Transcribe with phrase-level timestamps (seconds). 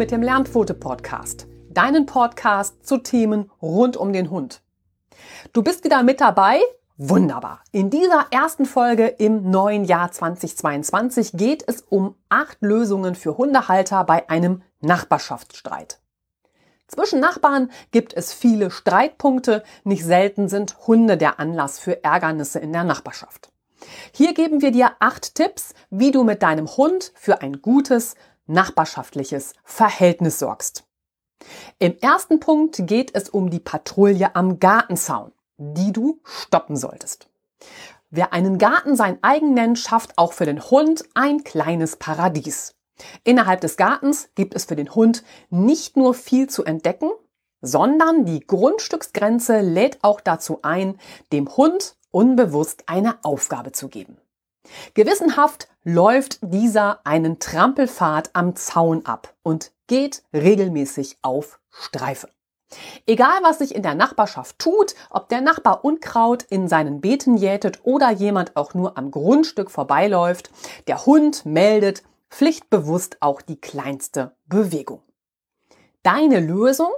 [0.00, 1.46] Mit dem Lernpfote Podcast.
[1.68, 4.62] Deinen Podcast zu Themen rund um den Hund.
[5.52, 6.58] Du bist wieder mit dabei?
[6.96, 7.60] Wunderbar.
[7.70, 14.04] In dieser ersten Folge im neuen Jahr 2022 geht es um acht Lösungen für Hundehalter
[14.04, 16.00] bei einem Nachbarschaftsstreit.
[16.88, 19.62] Zwischen Nachbarn gibt es viele Streitpunkte.
[19.84, 23.52] Nicht selten sind Hunde der Anlass für Ärgernisse in der Nachbarschaft.
[24.12, 28.14] Hier geben wir dir acht Tipps, wie du mit deinem Hund für ein gutes,
[28.50, 30.84] nachbarschaftliches Verhältnis sorgst.
[31.78, 37.28] Im ersten Punkt geht es um die Patrouille am Gartenzaun, die du stoppen solltest.
[38.10, 42.74] Wer einen Garten sein eigen nennt, schafft auch für den Hund ein kleines Paradies.
[43.24, 47.10] Innerhalb des Gartens gibt es für den Hund nicht nur viel zu entdecken,
[47.62, 50.98] sondern die Grundstücksgrenze lädt auch dazu ein,
[51.32, 54.18] dem Hund unbewusst eine Aufgabe zu geben.
[54.94, 62.28] Gewissenhaft läuft dieser einen Trampelpfad am Zaun ab und geht regelmäßig auf Streife.
[63.06, 67.80] Egal, was sich in der Nachbarschaft tut, ob der Nachbar Unkraut in seinen Beeten jätet
[67.82, 70.50] oder jemand auch nur am Grundstück vorbeiläuft,
[70.86, 75.02] der Hund meldet pflichtbewusst auch die kleinste Bewegung.
[76.04, 76.92] Deine Lösung?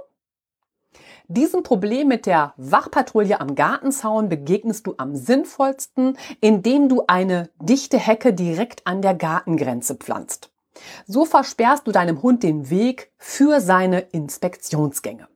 [1.35, 7.97] Diesem Problem mit der Wachpatrouille am Gartenzaun begegnest du am sinnvollsten, indem du eine dichte
[7.97, 10.51] Hecke direkt an der Gartengrenze pflanzt.
[11.07, 15.27] So versperrst du deinem Hund den Weg für seine Inspektionsgänge.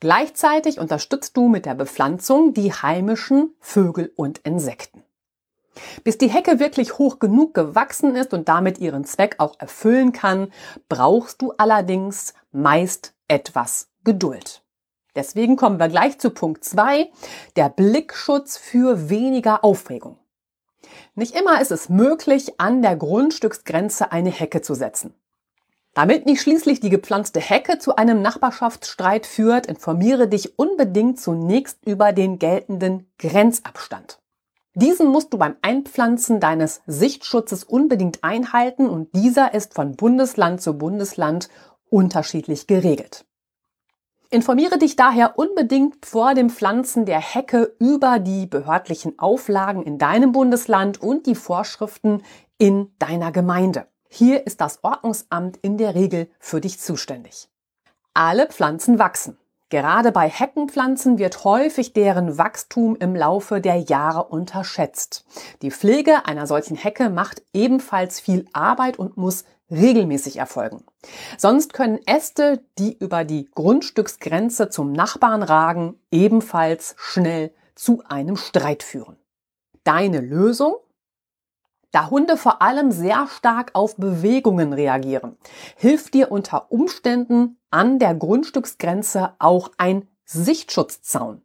[0.00, 5.04] Gleichzeitig unterstützt du mit der Bepflanzung die heimischen Vögel und Insekten.
[6.02, 10.52] Bis die Hecke wirklich hoch genug gewachsen ist und damit ihren Zweck auch erfüllen kann,
[10.88, 14.62] brauchst du allerdings meist etwas Geduld.
[15.14, 17.10] Deswegen kommen wir gleich zu Punkt 2,
[17.56, 20.18] der Blickschutz für weniger Aufregung.
[21.14, 25.14] Nicht immer ist es möglich, an der Grundstücksgrenze eine Hecke zu setzen.
[25.94, 32.12] Damit nicht schließlich die gepflanzte Hecke zu einem Nachbarschaftsstreit führt, informiere dich unbedingt zunächst über
[32.12, 34.18] den geltenden Grenzabstand.
[34.74, 40.78] Diesen musst du beim Einpflanzen deines Sichtschutzes unbedingt einhalten und dieser ist von Bundesland zu
[40.78, 41.50] Bundesland
[41.90, 43.26] unterschiedlich geregelt.
[44.32, 50.32] Informiere dich daher unbedingt vor dem Pflanzen der Hecke über die behördlichen Auflagen in deinem
[50.32, 52.22] Bundesland und die Vorschriften
[52.56, 53.88] in deiner Gemeinde.
[54.08, 57.50] Hier ist das Ordnungsamt in der Regel für dich zuständig.
[58.14, 59.36] Alle Pflanzen wachsen.
[59.68, 65.26] Gerade bei Heckenpflanzen wird häufig deren Wachstum im Laufe der Jahre unterschätzt.
[65.60, 70.84] Die Pflege einer solchen Hecke macht ebenfalls viel Arbeit und muss regelmäßig erfolgen.
[71.38, 78.82] Sonst können Äste, die über die Grundstücksgrenze zum Nachbarn ragen, ebenfalls schnell zu einem Streit
[78.82, 79.16] führen.
[79.84, 80.76] Deine Lösung?
[81.90, 85.36] Da Hunde vor allem sehr stark auf Bewegungen reagieren,
[85.76, 91.42] hilft dir unter Umständen an der Grundstücksgrenze auch ein Sichtschutzzaun.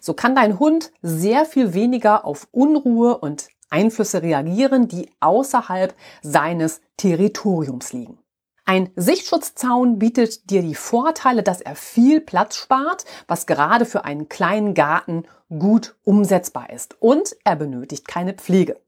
[0.00, 6.80] So kann dein Hund sehr viel weniger auf Unruhe und Einflüsse reagieren, die außerhalb seines
[6.96, 8.18] Territoriums liegen.
[8.64, 14.28] Ein Sichtschutzzaun bietet dir die Vorteile, dass er viel Platz spart, was gerade für einen
[14.28, 16.96] kleinen Garten gut umsetzbar ist.
[17.00, 18.80] Und er benötigt keine Pflege.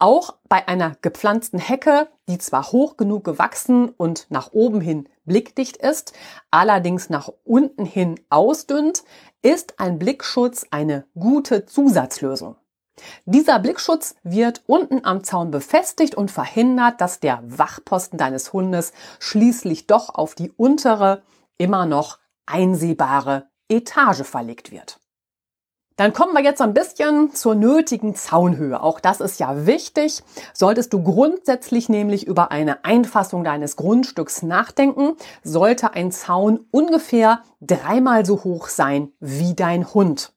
[0.00, 5.76] Auch bei einer gepflanzten Hecke, die zwar hoch genug gewachsen und nach oben hin blickdicht
[5.76, 6.12] ist,
[6.50, 9.04] allerdings nach unten hin ausdünnt,
[9.40, 12.56] ist ein Blickschutz eine gute Zusatzlösung.
[13.24, 19.86] Dieser Blickschutz wird unten am Zaun befestigt und verhindert, dass der Wachposten deines Hundes schließlich
[19.86, 21.22] doch auf die untere,
[21.58, 25.00] immer noch einsehbare Etage verlegt wird.
[25.96, 28.82] Dann kommen wir jetzt ein bisschen zur nötigen Zaunhöhe.
[28.82, 30.24] Auch das ist ja wichtig.
[30.52, 35.12] Solltest du grundsätzlich nämlich über eine Einfassung deines Grundstücks nachdenken,
[35.44, 40.33] sollte ein Zaun ungefähr dreimal so hoch sein wie dein Hund.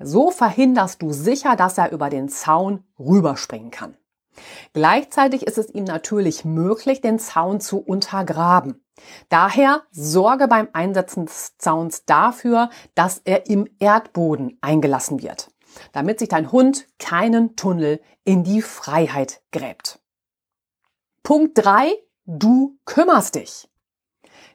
[0.00, 3.96] So verhinderst du sicher, dass er über den Zaun rüberspringen kann.
[4.74, 8.84] Gleichzeitig ist es ihm natürlich möglich, den Zaun zu untergraben.
[9.28, 15.50] Daher sorge beim Einsetzen des Zauns dafür, dass er im Erdboden eingelassen wird,
[15.92, 20.00] damit sich dein Hund keinen Tunnel in die Freiheit gräbt.
[21.22, 21.94] Punkt drei:
[22.26, 23.68] Du kümmerst dich.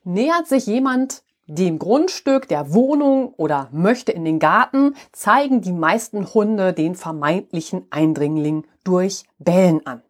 [0.03, 6.33] Nähert sich jemand dem Grundstück der Wohnung oder möchte in den Garten, zeigen die meisten
[6.33, 10.01] Hunde den vermeintlichen Eindringling durch Bellen an.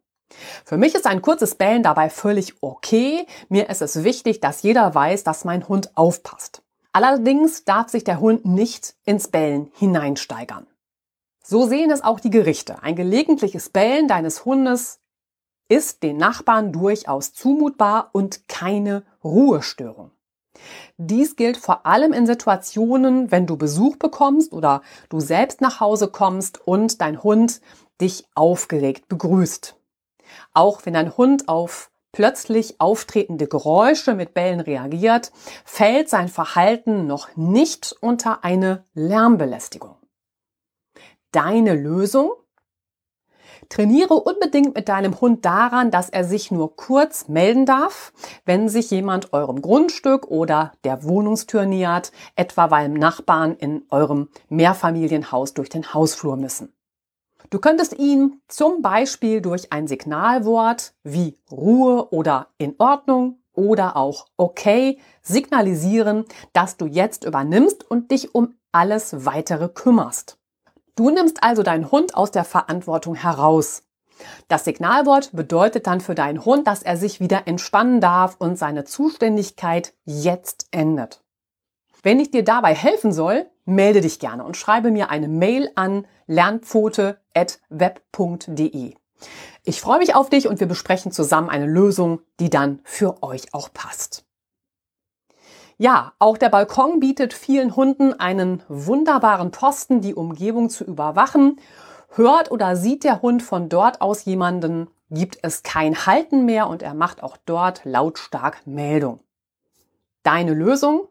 [0.63, 3.25] Für mich ist ein kurzes Bellen dabei völlig okay.
[3.49, 6.61] Mir ist es wichtig, dass jeder weiß, dass mein Hund aufpasst.
[6.93, 10.67] Allerdings darf sich der Hund nicht ins Bellen hineinsteigern.
[11.43, 12.83] So sehen es auch die Gerichte.
[12.83, 14.99] Ein gelegentliches Bellen deines Hundes
[15.67, 20.11] ist den Nachbarn durchaus zumutbar und keine Ruhestörung.
[20.97, 26.09] Dies gilt vor allem in Situationen, wenn du Besuch bekommst oder du selbst nach Hause
[26.09, 27.61] kommst und dein Hund
[27.99, 29.75] dich aufgeregt begrüßt.
[30.53, 35.31] Auch wenn dein Hund auf plötzlich auftretende Geräusche mit Bällen reagiert,
[35.63, 39.95] fällt sein Verhalten noch nicht unter eine Lärmbelästigung.
[41.31, 42.31] Deine Lösung?
[43.71, 48.11] Trainiere unbedingt mit deinem Hund daran, dass er sich nur kurz melden darf,
[48.43, 55.53] wenn sich jemand eurem Grundstück oder der Wohnungstür nähert, etwa weil Nachbarn in eurem Mehrfamilienhaus
[55.53, 56.73] durch den Hausflur müssen.
[57.49, 64.27] Du könntest ihn zum Beispiel durch ein Signalwort wie Ruhe oder in Ordnung oder auch
[64.35, 70.40] okay signalisieren, dass du jetzt übernimmst und dich um alles weitere kümmerst.
[71.01, 73.81] Du nimmst also deinen Hund aus der Verantwortung heraus.
[74.47, 78.83] Das Signalwort bedeutet dann für deinen Hund, dass er sich wieder entspannen darf und seine
[78.83, 81.23] Zuständigkeit jetzt endet.
[82.03, 86.05] Wenn ich dir dabei helfen soll, melde dich gerne und schreibe mir eine Mail an
[86.27, 88.93] lernpfote.web.de.
[89.63, 93.55] Ich freue mich auf dich und wir besprechen zusammen eine Lösung, die dann für euch
[93.55, 94.23] auch passt.
[95.81, 101.59] Ja, auch der Balkon bietet vielen Hunden einen wunderbaren Posten, die Umgebung zu überwachen.
[102.09, 106.83] Hört oder sieht der Hund von dort aus jemanden, gibt es kein Halten mehr und
[106.83, 109.21] er macht auch dort lautstark Meldung.
[110.21, 111.07] Deine Lösung?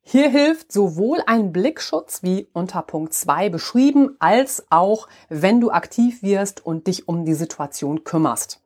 [0.00, 6.22] Hier hilft sowohl ein Blickschutz wie unter Punkt 2 beschrieben, als auch wenn du aktiv
[6.22, 8.62] wirst und dich um die Situation kümmerst.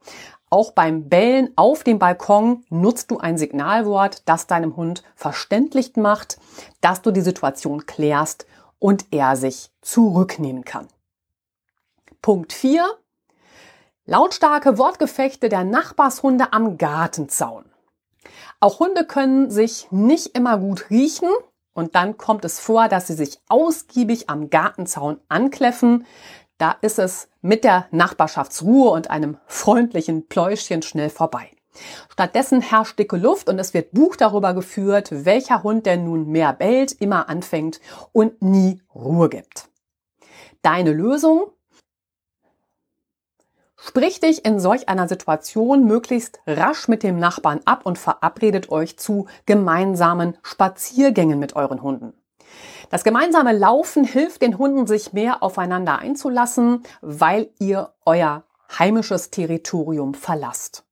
[0.50, 6.38] Auch beim Bellen auf dem Balkon nutzt du ein Signalwort, das deinem Hund verständlich macht,
[6.80, 8.46] dass du die Situation klärst
[8.80, 10.88] und er sich zurücknehmen kann.
[12.20, 12.84] Punkt 4.
[14.06, 17.64] Lautstarke Wortgefechte der Nachbarshunde am Gartenzaun.
[18.58, 21.30] Auch Hunde können sich nicht immer gut riechen
[21.72, 26.04] und dann kommt es vor, dass sie sich ausgiebig am Gartenzaun ankläffen.
[26.60, 31.48] Da ist es mit der Nachbarschaftsruhe und einem freundlichen Pläuschchen schnell vorbei.
[32.10, 36.52] Stattdessen herrscht dicke Luft und es wird Buch darüber geführt, welcher Hund denn nun mehr
[36.52, 37.80] bellt, immer anfängt
[38.12, 39.70] und nie Ruhe gibt.
[40.60, 41.50] Deine Lösung?
[43.78, 48.98] Sprich dich in solch einer Situation möglichst rasch mit dem Nachbarn ab und verabredet euch
[48.98, 52.19] zu gemeinsamen Spaziergängen mit euren Hunden.
[52.90, 58.42] Das gemeinsame Laufen hilft den Hunden, sich mehr aufeinander einzulassen, weil ihr euer
[58.78, 60.84] heimisches Territorium verlasst.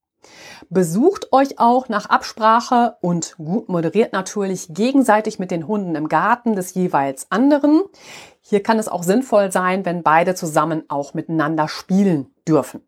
[0.71, 6.55] Besucht euch auch nach Absprache und gut moderiert natürlich gegenseitig mit den Hunden im Garten
[6.55, 7.83] des jeweils anderen.
[8.41, 12.83] Hier kann es auch sinnvoll sein, wenn beide zusammen auch miteinander spielen dürfen.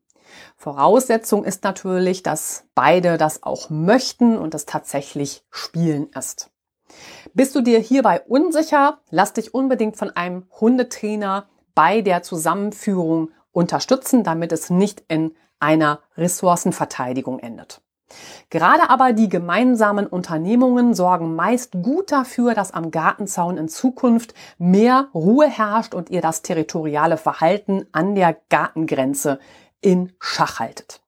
[0.56, 6.50] Voraussetzung ist natürlich, dass beide das auch möchten und es tatsächlich Spielen ist.
[7.34, 14.24] Bist du dir hierbei unsicher, lass dich unbedingt von einem Hundetrainer bei der Zusammenführung unterstützen,
[14.24, 17.82] damit es nicht in einer Ressourcenverteidigung endet.
[18.48, 25.08] Gerade aber die gemeinsamen Unternehmungen sorgen meist gut dafür, dass am Gartenzaun in Zukunft mehr
[25.14, 29.38] Ruhe herrscht und ihr das territoriale Verhalten an der Gartengrenze
[29.80, 30.99] in Schach haltet.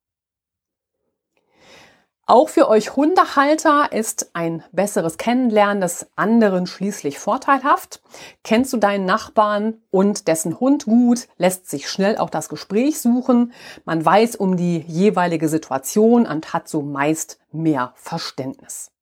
[2.32, 8.00] Auch für euch Hundehalter ist ein besseres Kennenlernen des anderen schließlich vorteilhaft.
[8.42, 13.52] Kennst du deinen Nachbarn und dessen Hund gut, lässt sich schnell auch das Gespräch suchen.
[13.84, 18.92] Man weiß um die jeweilige Situation und hat so meist mehr Verständnis.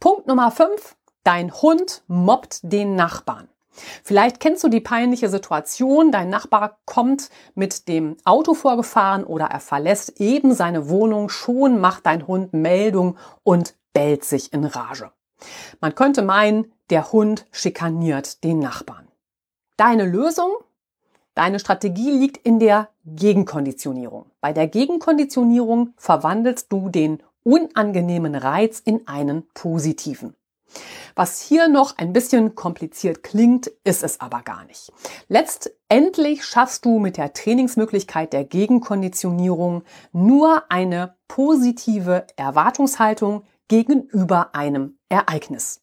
[0.00, 0.96] Punkt Nummer 5.
[1.24, 3.50] Dein Hund mobbt den Nachbarn.
[4.02, 9.60] Vielleicht kennst du die peinliche Situation, dein Nachbar kommt mit dem Auto vorgefahren oder er
[9.60, 15.10] verlässt eben seine Wohnung, schon macht dein Hund Meldung und bellt sich in Rage.
[15.80, 19.08] Man könnte meinen, der Hund schikaniert den Nachbarn.
[19.76, 20.50] Deine Lösung?
[21.34, 24.26] Deine Strategie liegt in der Gegenkonditionierung.
[24.40, 30.34] Bei der Gegenkonditionierung verwandelst du den unangenehmen Reiz in einen positiven.
[31.18, 34.92] Was hier noch ein bisschen kompliziert klingt, ist es aber gar nicht.
[35.26, 39.82] Letztendlich schaffst du mit der Trainingsmöglichkeit der Gegenkonditionierung
[40.12, 45.80] nur eine positive Erwartungshaltung gegenüber einem Ereignis.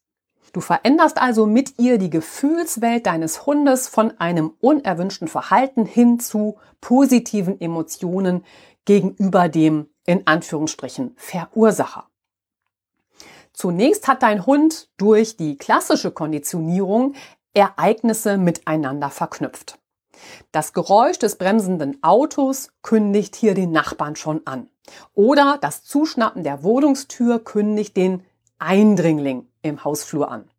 [0.54, 6.56] Du veränderst also mit ihr die Gefühlswelt deines Hundes von einem unerwünschten Verhalten hin zu
[6.80, 8.42] positiven Emotionen
[8.86, 12.08] gegenüber dem in Anführungsstrichen Verursacher.
[13.56, 17.14] Zunächst hat dein Hund durch die klassische Konditionierung
[17.54, 19.78] Ereignisse miteinander verknüpft.
[20.52, 24.68] Das Geräusch des bremsenden Autos kündigt hier den Nachbarn schon an.
[25.14, 28.26] Oder das Zuschnappen der Wohnungstür kündigt den
[28.58, 30.50] Eindringling im Hausflur an.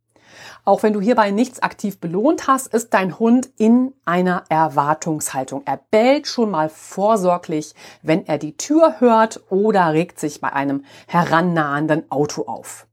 [0.67, 5.61] Auch wenn du hierbei nichts aktiv belohnt hast, ist dein Hund in einer Erwartungshaltung.
[5.63, 10.83] Er bellt schon mal vorsorglich, wenn er die Tür hört oder regt sich bei einem
[11.07, 12.85] herannahenden Auto auf.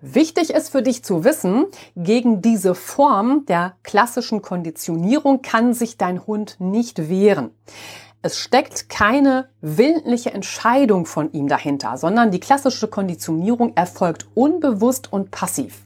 [0.00, 6.24] Wichtig ist für dich zu wissen, gegen diese Form der klassischen Konditionierung kann sich dein
[6.24, 7.50] Hund nicht wehren.
[8.22, 15.32] Es steckt keine willentliche Entscheidung von ihm dahinter, sondern die klassische Konditionierung erfolgt unbewusst und
[15.32, 15.82] passiv.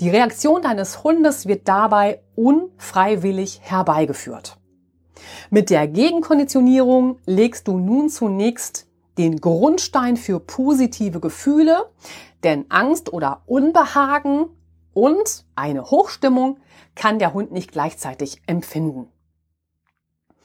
[0.00, 4.58] Die Reaktion deines Hundes wird dabei unfreiwillig herbeigeführt.
[5.50, 8.86] Mit der Gegenkonditionierung legst du nun zunächst
[9.18, 11.90] den Grundstein für positive Gefühle,
[12.44, 14.46] denn Angst oder Unbehagen
[14.94, 16.58] und eine Hochstimmung
[16.94, 19.08] kann der Hund nicht gleichzeitig empfinden.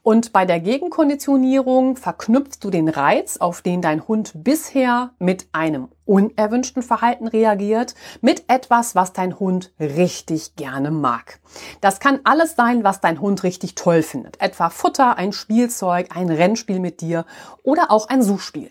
[0.04, 5.88] Und bei der Gegenkonditionierung verknüpfst du den Reiz, auf den dein Hund bisher mit einem
[6.04, 11.40] unerwünschten Verhalten reagiert, mit etwas, was dein Hund richtig gerne mag.
[11.80, 14.38] Das kann alles sein, was dein Hund richtig toll findet.
[14.42, 17.24] Etwa Futter, ein Spielzeug, ein Rennspiel mit dir
[17.62, 18.70] oder auch ein Suchspiel.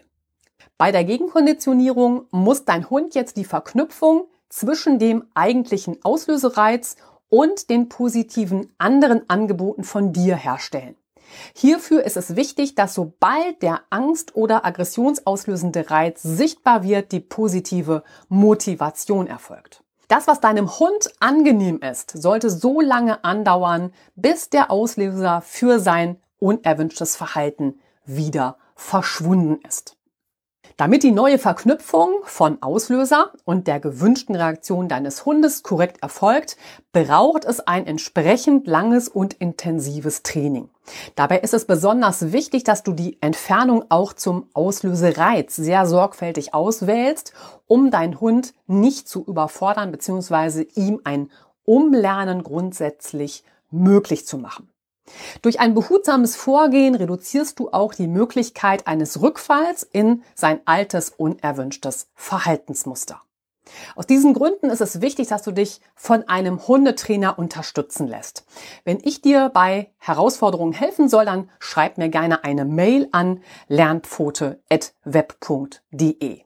[0.78, 6.96] Bei der Gegenkonditionierung muss dein Hund jetzt die Verknüpfung zwischen dem eigentlichen Auslösereiz
[7.30, 10.96] und den positiven anderen Angeboten von dir herstellen.
[11.56, 18.04] Hierfür ist es wichtig, dass sobald der Angst- oder aggressionsauslösende Reiz sichtbar wird, die positive
[18.30, 19.84] Motivation erfolgt.
[20.08, 26.18] Das, was deinem Hund angenehm ist, sollte so lange andauern, bis der Auslöser für sein
[26.40, 29.96] unerwünschtes Verhalten wieder verschwunden ist.
[30.78, 36.58] Damit die neue Verknüpfung von Auslöser und der gewünschten Reaktion deines Hundes korrekt erfolgt,
[36.92, 40.70] braucht es ein entsprechend langes und intensives Training.
[41.16, 47.34] Dabei ist es besonders wichtig, dass du die Entfernung auch zum Auslösereiz sehr sorgfältig auswählst,
[47.68, 50.66] um deinen Hund nicht zu überfordern bzw.
[50.76, 51.30] ihm ein
[51.66, 54.73] Umlernen grundsätzlich möglich zu machen.
[55.42, 62.08] Durch ein behutsames Vorgehen reduzierst du auch die Möglichkeit eines Rückfalls in sein altes, unerwünschtes
[62.16, 63.22] Verhaltensmuster.
[63.96, 68.46] Aus diesen Gründen ist es wichtig, dass du dich von einem Hundetrainer unterstützen lässt.
[68.84, 76.42] Wenn ich dir bei Herausforderungen helfen soll, dann schreib mir gerne eine Mail an lernpfote.web.de.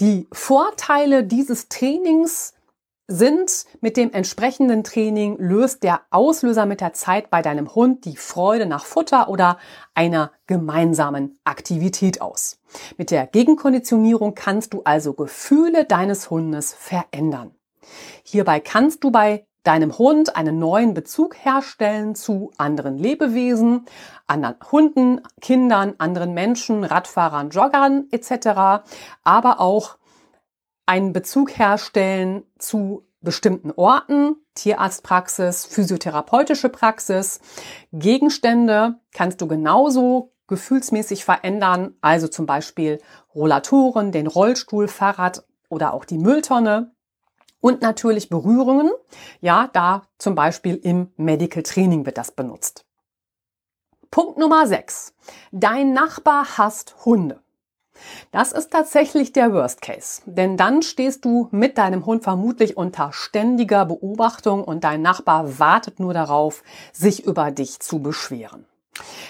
[0.00, 2.54] Die Vorteile dieses Trainings
[3.10, 8.16] sind mit dem entsprechenden Training löst der Auslöser mit der Zeit bei deinem Hund die
[8.16, 9.58] Freude nach Futter oder
[9.94, 12.60] einer gemeinsamen Aktivität aus.
[12.98, 17.50] Mit der Gegenkonditionierung kannst du also Gefühle deines Hundes verändern.
[18.22, 23.86] Hierbei kannst du bei deinem Hund einen neuen Bezug herstellen zu anderen Lebewesen,
[24.28, 28.84] anderen Hunden, Kindern, anderen Menschen, Radfahrern, Joggern etc.,
[29.24, 29.96] aber auch
[30.90, 37.38] einen Bezug herstellen zu bestimmten Orten, Tierarztpraxis, physiotherapeutische Praxis.
[37.92, 42.98] Gegenstände kannst du genauso gefühlsmäßig verändern, also zum Beispiel
[43.36, 46.90] Rollatoren, den Rollstuhl, Fahrrad oder auch die Mülltonne.
[47.60, 48.90] Und natürlich Berührungen.
[49.40, 52.84] Ja, da zum Beispiel im Medical Training wird das benutzt.
[54.10, 55.14] Punkt Nummer 6.
[55.52, 57.40] Dein Nachbar hasst Hunde.
[58.32, 63.12] Das ist tatsächlich der Worst Case, denn dann stehst du mit deinem Hund vermutlich unter
[63.12, 68.66] ständiger Beobachtung und dein Nachbar wartet nur darauf, sich über dich zu beschweren.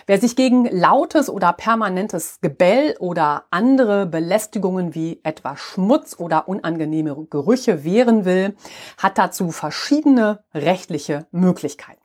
[0.07, 7.27] Wer sich gegen lautes oder permanentes Gebell oder andere Belästigungen wie etwa Schmutz oder unangenehme
[7.31, 8.57] Gerüche wehren will,
[8.99, 12.00] hat dazu verschiedene rechtliche Möglichkeiten.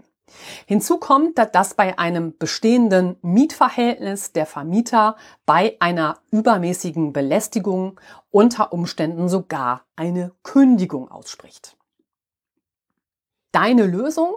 [0.66, 5.16] Hinzu kommt, dass bei einem bestehenden Mietverhältnis der Vermieter
[5.46, 8.00] bei einer übermäßigen Belästigung
[8.32, 11.78] unter Umständen sogar eine Kündigung ausspricht.
[13.52, 14.36] Deine Lösung?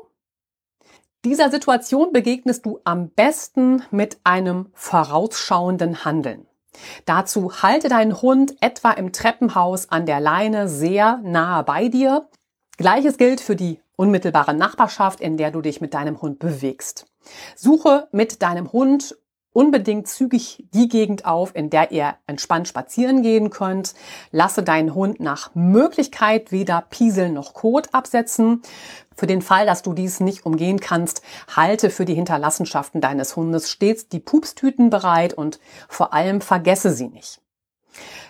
[1.25, 6.47] Dieser Situation begegnest du am besten mit einem vorausschauenden Handeln.
[7.07, 12.29] Dazu halte deinen Hund etwa im Treppenhaus an der Leine sehr nahe bei dir.
[12.77, 17.07] Gleiches gilt für die unmittelbare Nachbarschaft, in der du dich mit deinem Hund bewegst.
[17.57, 19.19] Suche mit deinem Hund
[19.53, 23.95] unbedingt zügig die Gegend auf, in der ihr entspannt spazieren gehen könnt.
[24.31, 28.63] Lasse deinen Hund nach Möglichkeit weder Piesel noch Kot absetzen.
[29.17, 31.23] Für den Fall, dass du dies nicht umgehen kannst,
[31.57, 37.09] halte für die Hinterlassenschaften deines Hundes stets die Pupstüten bereit und vor allem vergesse sie
[37.09, 37.41] nicht.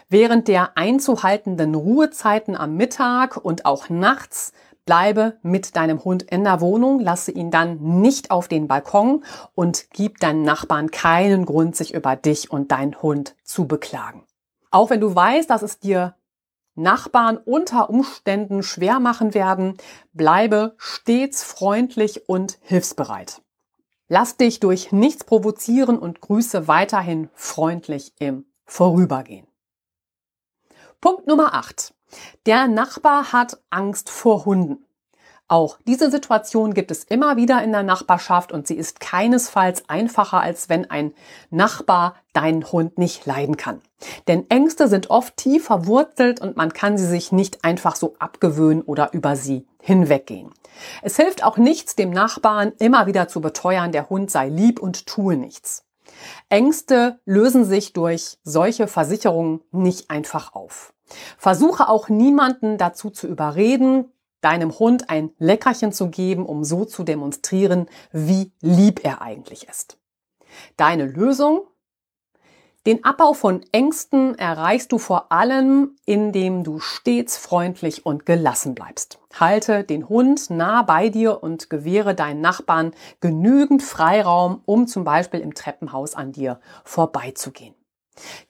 [0.09, 4.55] Während der einzuhaltenden Ruhezeiten am Mittag und auch nachts
[4.89, 9.23] Bleibe mit deinem Hund in der Wohnung, lasse ihn dann nicht auf den Balkon
[9.55, 14.25] und gib deinen Nachbarn keinen Grund, sich über dich und deinen Hund zu beklagen.
[14.71, 16.15] Auch wenn du weißt, dass es dir
[16.75, 19.77] Nachbarn unter Umständen schwer machen werden,
[20.15, 23.43] bleibe stets freundlich und hilfsbereit.
[24.09, 29.47] Lass dich durch nichts provozieren und grüße weiterhin freundlich im Vorübergehen.
[31.03, 31.93] Punkt Nummer 8.
[32.47, 34.85] Der Nachbar hat Angst vor Hunden.
[35.51, 40.43] Auch diese Situation gibt es immer wieder in der Nachbarschaft und sie ist keinesfalls einfacher,
[40.43, 41.15] als wenn ein
[41.49, 43.81] Nachbar deinen Hund nicht leiden kann.
[44.29, 48.83] Denn Ängste sind oft tief verwurzelt und man kann sie sich nicht einfach so abgewöhnen
[48.83, 50.51] oder über sie hinweggehen.
[51.01, 55.07] Es hilft auch nichts, dem Nachbarn immer wieder zu beteuern, der Hund sei lieb und
[55.07, 55.87] tue nichts.
[56.51, 60.93] Ängste lösen sich durch solche Versicherungen nicht einfach auf.
[61.37, 67.03] Versuche auch niemanden dazu zu überreden, deinem Hund ein Leckerchen zu geben, um so zu
[67.03, 69.99] demonstrieren, wie lieb er eigentlich ist.
[70.77, 71.63] Deine Lösung?
[72.87, 79.19] Den Abbau von Ängsten erreichst du vor allem, indem du stets freundlich und gelassen bleibst.
[79.39, 85.41] Halte den Hund nah bei dir und gewähre deinen Nachbarn genügend Freiraum, um zum Beispiel
[85.41, 87.75] im Treppenhaus an dir vorbeizugehen.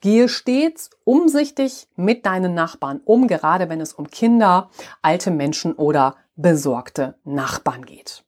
[0.01, 4.69] Gehe stets umsichtig mit deinen Nachbarn um, gerade wenn es um Kinder,
[5.01, 8.23] alte Menschen oder besorgte Nachbarn geht.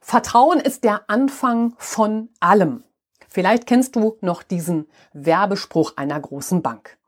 [0.00, 2.84] Vertrauen ist der Anfang von allem.
[3.28, 6.98] Vielleicht kennst du noch diesen Werbespruch einer großen Bank.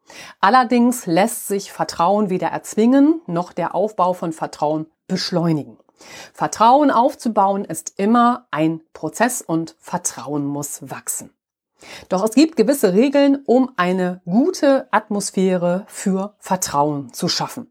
[0.40, 5.78] Allerdings lässt sich Vertrauen weder erzwingen noch der Aufbau von Vertrauen beschleunigen.
[6.32, 11.35] Vertrauen aufzubauen ist immer ein Prozess und Vertrauen muss wachsen.
[12.08, 17.70] Doch es gibt gewisse Regeln, um eine gute Atmosphäre für Vertrauen zu schaffen.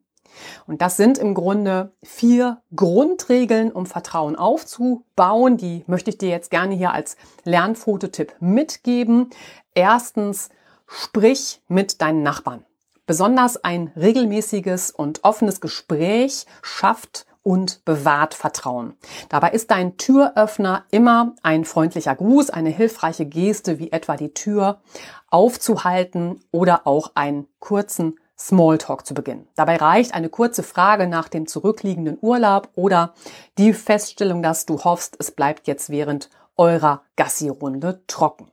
[0.67, 5.57] Und das sind im Grunde vier Grundregeln, um Vertrauen aufzubauen.
[5.57, 9.29] Die möchte ich dir jetzt gerne hier als Lernfototipp mitgeben.
[9.73, 10.49] Erstens,
[10.87, 12.65] sprich mit deinen Nachbarn.
[13.07, 18.95] Besonders ein regelmäßiges und offenes Gespräch schafft und bewahrt Vertrauen.
[19.29, 24.81] Dabei ist dein Türöffner immer ein freundlicher Gruß, eine hilfreiche Geste, wie etwa die Tür
[25.29, 29.47] aufzuhalten oder auch einen kurzen Smalltalk zu beginnen.
[29.55, 33.13] Dabei reicht eine kurze Frage nach dem zurückliegenden Urlaub oder
[33.59, 38.51] die Feststellung, dass du hoffst, es bleibt jetzt während eurer Gassi-Runde trocken.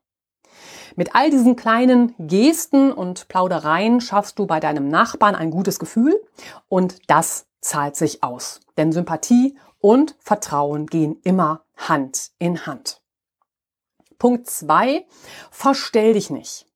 [0.96, 6.20] Mit all diesen kleinen Gesten und Plaudereien schaffst du bei deinem Nachbarn ein gutes Gefühl
[6.68, 8.60] und das zahlt sich aus.
[8.76, 13.00] Denn Sympathie und Vertrauen gehen immer Hand in Hand.
[14.18, 15.06] Punkt zwei:
[15.50, 16.66] Verstell dich nicht.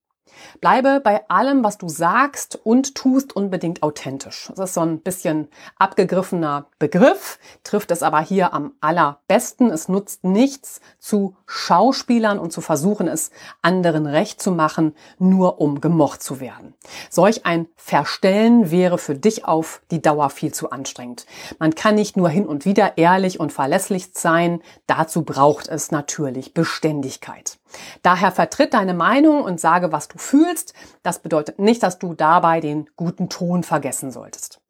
[0.60, 4.50] Bleibe bei allem, was du sagst und tust, unbedingt authentisch.
[4.56, 9.70] Das ist so ein bisschen abgegriffener Begriff, trifft es aber hier am allerbesten.
[9.70, 13.30] Es nutzt nichts zu Schauspielern und zu versuchen, es
[13.62, 16.74] anderen recht zu machen, nur um gemocht zu werden.
[17.10, 21.26] Solch ein Verstellen wäre für dich auf die Dauer viel zu anstrengend.
[21.58, 26.54] Man kann nicht nur hin und wieder ehrlich und verlässlich sein, dazu braucht es natürlich
[26.54, 27.58] Beständigkeit.
[28.02, 30.74] Daher vertritt deine Meinung und sage, was du fühlst.
[31.02, 34.60] Das bedeutet nicht, dass du dabei den guten Ton vergessen solltest.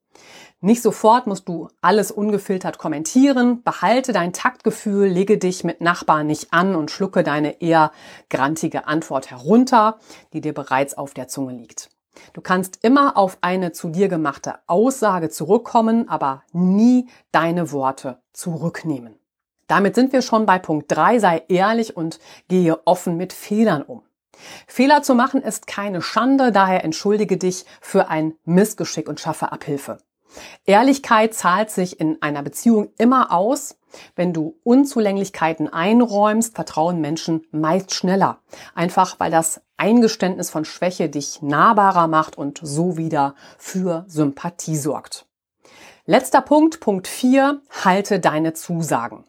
[0.61, 3.62] Nicht sofort musst du alles ungefiltert kommentieren.
[3.62, 7.92] Behalte dein Taktgefühl, lege dich mit Nachbarn nicht an und schlucke deine eher
[8.31, 9.99] grantige Antwort herunter,
[10.33, 11.90] die dir bereits auf der Zunge liegt.
[12.33, 19.16] Du kannst immer auf eine zu dir gemachte Aussage zurückkommen, aber nie deine Worte zurücknehmen.
[19.66, 21.19] Damit sind wir schon bei Punkt 3.
[21.19, 24.06] Sei ehrlich und gehe offen mit Fehlern um.
[24.66, 29.99] Fehler zu machen ist keine Schande, daher entschuldige dich für ein Missgeschick und schaffe Abhilfe.
[30.64, 33.77] Ehrlichkeit zahlt sich in einer Beziehung immer aus.
[34.14, 38.38] Wenn du Unzulänglichkeiten einräumst, vertrauen Menschen meist schneller.
[38.75, 45.27] Einfach weil das Eingeständnis von Schwäche dich nahbarer macht und so wieder für Sympathie sorgt.
[46.05, 49.25] Letzter Punkt, Punkt 4, halte deine Zusagen.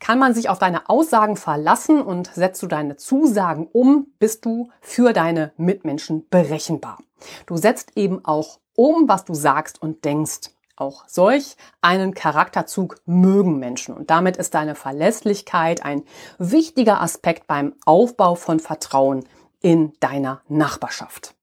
[0.00, 4.70] Kann man sich auf deine Aussagen verlassen und setzt du deine Zusagen um, bist du
[4.80, 6.98] für deine Mitmenschen berechenbar.
[7.46, 10.50] Du setzt eben auch um, was du sagst und denkst.
[10.76, 16.04] Auch solch einen Charakterzug mögen Menschen und damit ist deine Verlässlichkeit ein
[16.38, 19.24] wichtiger Aspekt beim Aufbau von Vertrauen
[19.60, 21.34] in deiner Nachbarschaft.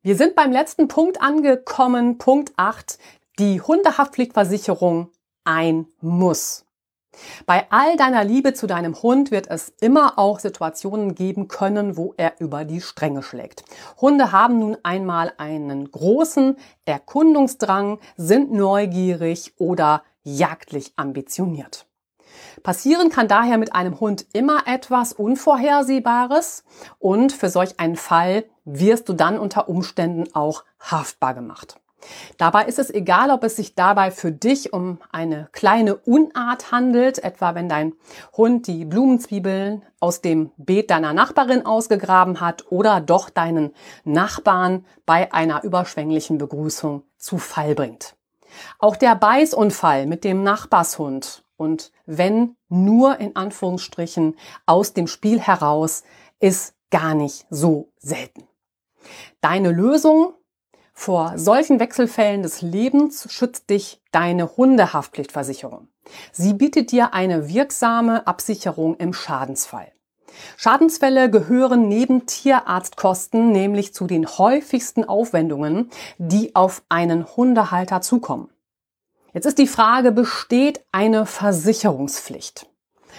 [0.00, 2.98] Wir sind beim letzten Punkt angekommen, Punkt 8,
[3.38, 5.10] die Hundehaftpflichtversicherung
[5.44, 6.64] ein Muss.
[7.46, 12.14] Bei all deiner Liebe zu deinem Hund wird es immer auch Situationen geben können, wo
[12.16, 13.64] er über die Stränge schlägt.
[14.00, 21.86] Hunde haben nun einmal einen großen Erkundungsdrang, sind neugierig oder jagdlich ambitioniert.
[22.62, 26.64] Passieren kann daher mit einem Hund immer etwas Unvorhersehbares
[26.98, 31.80] und für solch einen Fall wirst du dann unter Umständen auch haftbar gemacht.
[32.36, 37.18] Dabei ist es egal, ob es sich dabei für dich um eine kleine Unart handelt,
[37.18, 37.94] etwa wenn dein
[38.36, 45.32] Hund die Blumenzwiebeln aus dem Beet deiner Nachbarin ausgegraben hat oder doch deinen Nachbarn bei
[45.32, 48.14] einer überschwänglichen Begrüßung zu Fall bringt.
[48.78, 56.04] Auch der Beißunfall mit dem Nachbarshund und wenn nur in Anführungsstrichen aus dem Spiel heraus
[56.38, 58.44] ist gar nicht so selten.
[59.40, 60.34] Deine Lösung
[60.98, 65.86] vor solchen Wechselfällen des Lebens schützt dich deine Hundehaftpflichtversicherung.
[66.32, 69.92] Sie bietet dir eine wirksame Absicherung im Schadensfall.
[70.56, 78.50] Schadensfälle gehören neben Tierarztkosten nämlich zu den häufigsten Aufwendungen, die auf einen Hundehalter zukommen.
[79.32, 82.66] Jetzt ist die Frage, besteht eine Versicherungspflicht?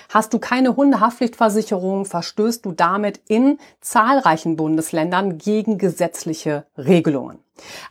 [0.07, 7.39] Hast du keine Hundehaftpflichtversicherung, verstößt du damit in zahlreichen Bundesländern gegen gesetzliche Regelungen.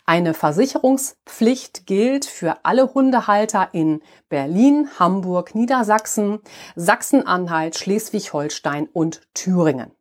[0.06, 6.40] Eine Versicherungspflicht gilt für alle Hundehalter in Berlin, Hamburg, Niedersachsen,
[6.74, 9.92] Sachsen-Anhalt, Schleswig-Holstein und Thüringen.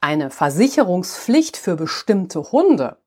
[0.00, 2.98] Eine Versicherungspflicht für bestimmte Hunde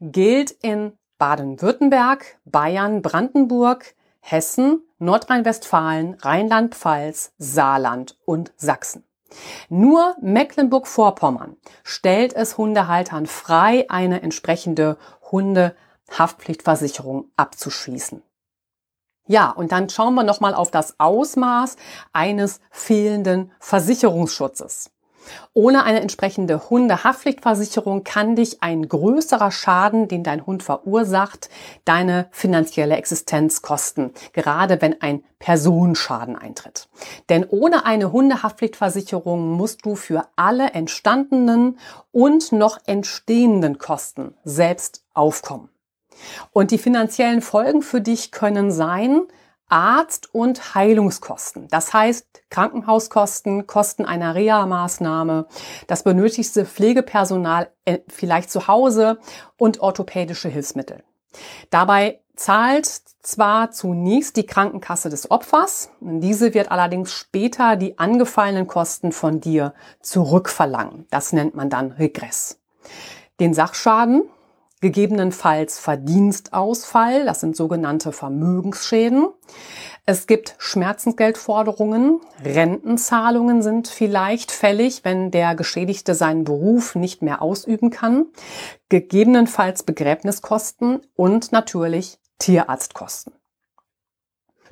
[0.00, 9.04] gilt in Baden-Württemberg, Bayern, Brandenburg, Hessen, Nordrhein-Westfalen, Rheinland-Pfalz, Saarland und Sachsen.
[9.68, 14.96] Nur Mecklenburg-Vorpommern stellt es Hundehaltern frei, eine entsprechende
[15.32, 18.22] Hundehaftpflichtversicherung abzuschließen.
[19.26, 21.74] Ja, und dann schauen wir nochmal auf das Ausmaß
[22.12, 24.91] eines fehlenden Versicherungsschutzes.
[25.52, 31.50] Ohne eine entsprechende Hundehaftpflichtversicherung kann dich ein größerer Schaden, den dein Hund verursacht,
[31.84, 36.88] deine finanzielle Existenz kosten, gerade wenn ein Personenschaden eintritt.
[37.28, 41.78] Denn ohne eine Hundehaftpflichtversicherung musst du für alle entstandenen
[42.12, 45.68] und noch entstehenden Kosten selbst aufkommen.
[46.52, 49.22] Und die finanziellen Folgen für dich können sein,
[49.72, 51.66] Arzt- und Heilungskosten.
[51.68, 55.46] Das heißt Krankenhauskosten, Kosten einer Reha-Maßnahme,
[55.86, 59.18] das benötigste Pflegepersonal äh, vielleicht zu Hause
[59.56, 61.02] und orthopädische Hilfsmittel.
[61.70, 69.10] Dabei zahlt zwar zunächst die Krankenkasse des Opfers, diese wird allerdings später die angefallenen Kosten
[69.10, 71.06] von dir zurückverlangen.
[71.10, 72.60] Das nennt man dann Regress.
[73.40, 74.24] Den Sachschaden,
[74.82, 79.28] gegebenenfalls Verdienstausfall, das sind sogenannte Vermögensschäden.
[80.04, 87.90] Es gibt Schmerzensgeldforderungen, Rentenzahlungen sind vielleicht fällig, wenn der Geschädigte seinen Beruf nicht mehr ausüben
[87.90, 88.26] kann,
[88.88, 93.32] gegebenenfalls Begräbniskosten und natürlich Tierarztkosten.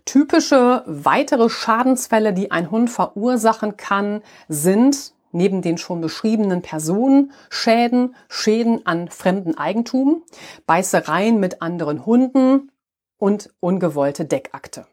[0.04, 8.86] Typische weitere Schadensfälle, die ein Hund verursachen kann, sind neben den schon beschriebenen Personenschäden, Schäden
[8.86, 10.22] an fremden Eigentum,
[10.66, 12.70] Beißereien mit anderen Hunden
[13.18, 14.86] und ungewollte Deckakte.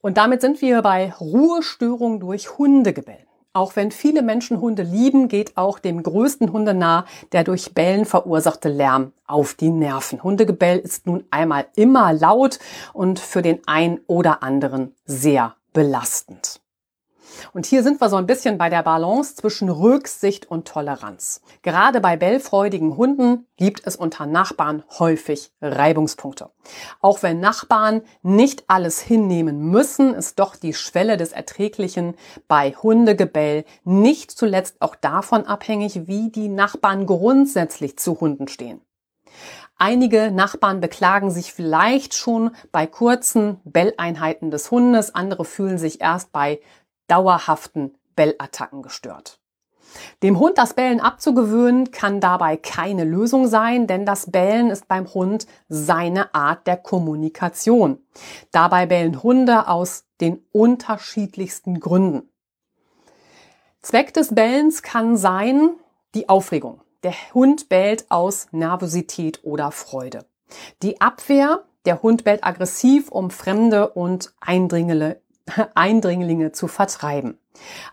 [0.00, 3.24] Und damit sind wir bei Ruhestörung durch Hundegebell.
[3.54, 8.06] Auch wenn viele Menschen Hunde lieben, geht auch dem größten Hunde nah der durch Bellen
[8.06, 10.22] verursachte Lärm auf die Nerven.
[10.22, 12.58] Hundegebell ist nun einmal immer laut
[12.94, 16.61] und für den einen oder anderen sehr belastend.
[17.52, 21.42] Und hier sind wir so ein bisschen bei der Balance zwischen Rücksicht und Toleranz.
[21.62, 26.50] Gerade bei bellfreudigen Hunden gibt es unter Nachbarn häufig Reibungspunkte.
[27.00, 32.14] Auch wenn Nachbarn nicht alles hinnehmen müssen, ist doch die Schwelle des Erträglichen
[32.48, 38.80] bei Hundegebell nicht zuletzt auch davon abhängig, wie die Nachbarn grundsätzlich zu Hunden stehen.
[39.84, 46.30] Einige Nachbarn beklagen sich vielleicht schon bei kurzen Belleinheiten des Hundes, andere fühlen sich erst
[46.30, 46.60] bei
[47.12, 49.38] dauerhaften Bellattacken gestört.
[50.22, 55.12] Dem Hund das Bellen abzugewöhnen kann dabei keine Lösung sein, denn das Bellen ist beim
[55.12, 57.98] Hund seine Art der Kommunikation.
[58.50, 62.30] Dabei bellen Hunde aus den unterschiedlichsten Gründen.
[63.82, 65.70] Zweck des Bellens kann sein
[66.14, 66.80] die Aufregung.
[67.02, 70.24] Der Hund bellt aus Nervosität oder Freude.
[70.82, 75.20] Die Abwehr, der Hund bellt aggressiv, um Fremde und Eindringlinge
[75.74, 77.38] Eindringlinge zu vertreiben.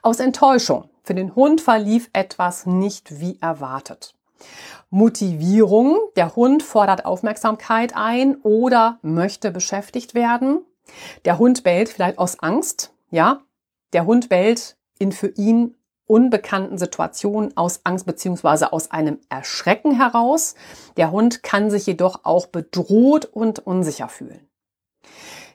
[0.01, 0.89] Aus Enttäuschung.
[1.03, 4.13] Für den Hund verlief etwas nicht wie erwartet.
[4.89, 5.97] Motivierung.
[6.15, 10.61] Der Hund fordert Aufmerksamkeit ein oder möchte beschäftigt werden.
[11.25, 13.41] Der Hund bellt vielleicht aus Angst, ja.
[13.93, 20.55] Der Hund bellt in für ihn unbekannten Situationen aus Angst beziehungsweise aus einem Erschrecken heraus.
[20.97, 24.47] Der Hund kann sich jedoch auch bedroht und unsicher fühlen.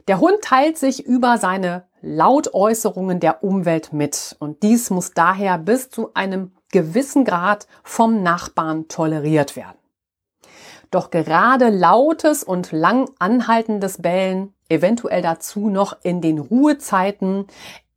[0.07, 5.89] Der Hund teilt sich über seine Lautäußerungen der Umwelt mit und dies muss daher bis
[5.89, 9.79] zu einem gewissen Grad vom Nachbarn toleriert werden.
[10.91, 17.47] Doch gerade lautes und lang anhaltendes Bellen, eventuell dazu noch in den Ruhezeiten,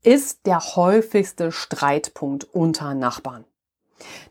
[0.02, 3.44] ist der häufigste Streitpunkt unter Nachbarn.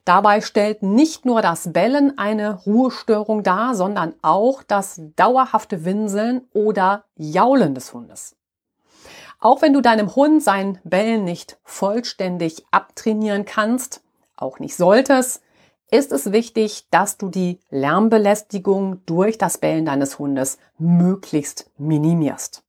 [0.05, 7.05] Dabei stellt nicht nur das Bellen eine Ruhestörung dar, sondern auch das dauerhafte Winseln oder
[7.17, 8.37] Jaulen des Hundes.
[9.41, 14.03] Auch wenn du deinem Hund sein Bellen nicht vollständig abtrainieren kannst,
[14.37, 15.43] auch nicht solltest,
[15.91, 22.66] ist es wichtig, dass du die Lärmbelästigung durch das Bellen deines Hundes möglichst minimierst.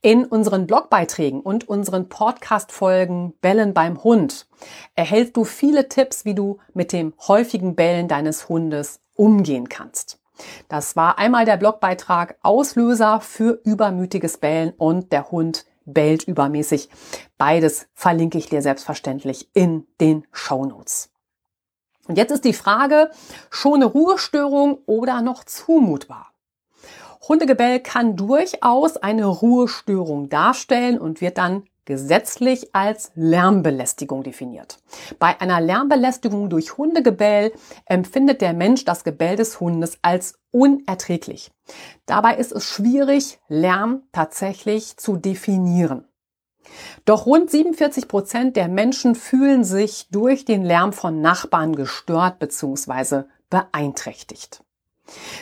[0.00, 4.46] In unseren Blogbeiträgen und unseren Podcast-Folgen Bellen beim Hund
[4.94, 10.18] erhältst du viele Tipps, wie du mit dem häufigen Bellen deines Hundes umgehen kannst.
[10.68, 16.88] Das war einmal der Blogbeitrag Auslöser für übermütiges Bellen und der Hund bellt übermäßig.
[17.38, 21.10] Beides verlinke ich dir selbstverständlich in den Show Notes.
[22.08, 23.10] Und jetzt ist die Frage,
[23.50, 26.31] schon eine Ruhestörung oder noch zumutbar?
[27.28, 34.78] Hundegebell kann durchaus eine Ruhestörung darstellen und wird dann gesetzlich als Lärmbelästigung definiert.
[35.18, 37.52] Bei einer Lärmbelästigung durch Hundegebell
[37.86, 41.50] empfindet der Mensch das Gebell des Hundes als unerträglich.
[42.06, 46.06] Dabei ist es schwierig, Lärm tatsächlich zu definieren.
[47.04, 53.24] Doch rund 47 Prozent der Menschen fühlen sich durch den Lärm von Nachbarn gestört bzw.
[53.50, 54.62] beeinträchtigt.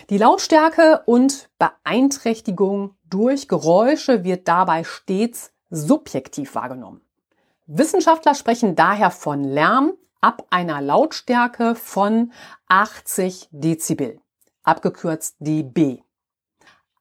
[0.08, 7.00] Die Lautstärke und Beeinträchtigung durch Geräusche wird dabei stets subjektiv wahrgenommen.
[7.66, 12.32] Wissenschaftler sprechen daher von Lärm ab einer Lautstärke von
[12.68, 14.20] 80 Dezibel,
[14.62, 16.02] abgekürzt dB.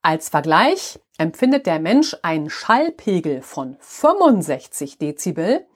[0.02, 5.68] Als Vergleich empfindet der Mensch einen Schallpegel von 65 Dezibel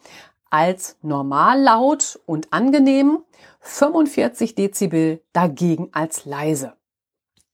[0.49, 3.23] als normal laut und angenehm,
[3.65, 6.73] 45 Dezibel dagegen als leise.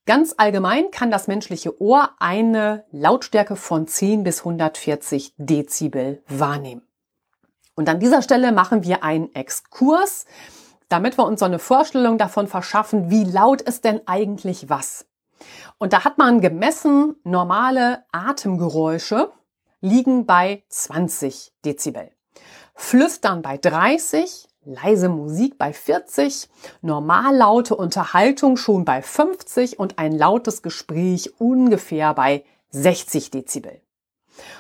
[0.08, 6.82] Ganz allgemein kann das menschliche Ohr eine Lautstärke von 10 bis 140 Dezibel wahrnehmen.
[7.76, 10.26] Und an dieser Stelle machen wir einen Exkurs,
[10.90, 15.06] damit wir uns so eine Vorstellung davon verschaffen, wie laut ist denn eigentlich was.
[15.78, 19.32] Und da hat man gemessen, normale Atemgeräusche
[19.80, 22.12] liegen bei 20 Dezibel.
[22.74, 26.50] Flüstern bei 30, leise Musik bei 40,
[26.82, 33.82] normal laute Unterhaltung schon bei 50 und ein lautes Gespräch ungefähr bei 60 Dezibel.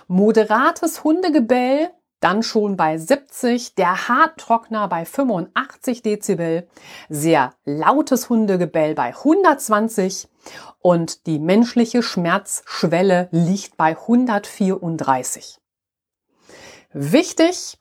[0.08, 6.68] Moderates Hundegebell dann schon bei 70, der Harttrockner bei 85 Dezibel,
[7.08, 10.28] sehr lautes Hundegebell bei 120
[10.80, 15.62] und die menschliche Schmerzschwelle liegt bei 134.
[16.92, 17.78] Wichtig,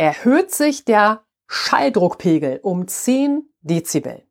[0.00, 4.22] Erhöht sich der Schalldruckpegel um 10 Dezibel,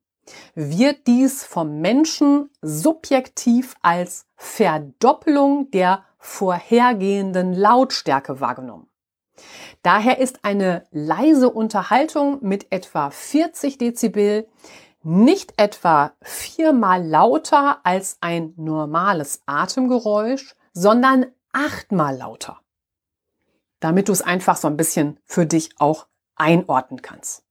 [0.55, 8.87] wird dies vom Menschen subjektiv als Verdoppelung der vorhergehenden Lautstärke wahrgenommen.
[9.83, 14.47] Daher ist eine leise Unterhaltung mit etwa 40 Dezibel
[15.03, 22.61] nicht etwa viermal lauter als ein normales Atemgeräusch, sondern achtmal lauter
[23.79, 26.07] damit du es einfach so ein bisschen für dich auch
[26.39, 27.43] einordnen kannst.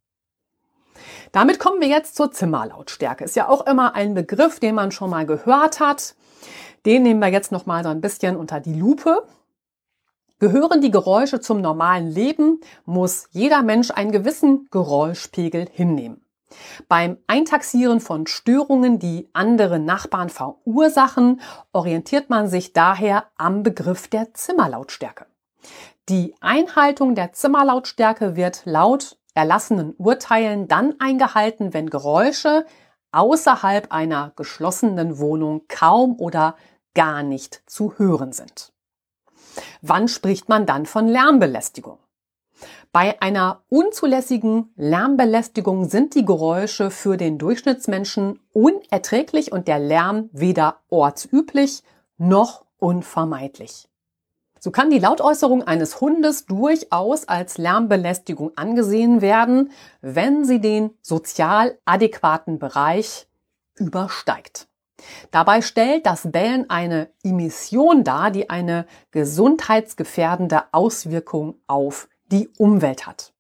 [1.33, 3.25] Damit kommen wir jetzt zur Zimmerlautstärke.
[3.25, 6.17] Ist ja auch immer ein Begriff, den man schon mal gehört hat.
[6.87, 9.27] Den nehmen wir jetzt noch mal so ein bisschen unter die Lupe.
[10.41, 16.25] Gehören die Geräusche zum normalen Leben, muss jeder Mensch einen gewissen Geräuschpegel hinnehmen.
[16.89, 21.41] Beim Eintaxieren von Störungen, die andere Nachbarn verursachen,
[21.73, 25.27] orientiert man sich daher am Begriff der Zimmerlautstärke.
[26.09, 32.67] Die Einhaltung der Zimmerlautstärke wird laut erlassenen Urteilen dann eingehalten, wenn Geräusche
[33.13, 36.57] außerhalb einer geschlossenen Wohnung kaum oder
[36.95, 38.73] gar nicht zu hören sind.
[39.83, 41.99] Wann spricht man dann von Lärmbelästigung?
[42.91, 50.81] Bei einer unzulässigen Lärmbelästigung sind die Geräusche für den Durchschnittsmenschen unerträglich und der Lärm weder
[50.89, 51.83] ortsüblich
[52.17, 53.88] noch unvermeidlich.
[54.69, 59.71] So kann die Lautäußerung eines Hundes durchaus als Lärmbelästigung angesehen werden,
[60.03, 63.29] wenn sie den sozial adäquaten Bereich
[63.79, 64.69] übersteigt.
[65.31, 73.33] Dabei stellt das Bellen eine Emission dar, die eine gesundheitsgefährdende Auswirkung auf die Umwelt hat.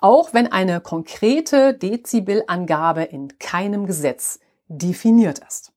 [0.00, 5.72] Auch wenn eine konkrete Dezibelangabe in keinem Gesetz definiert ist.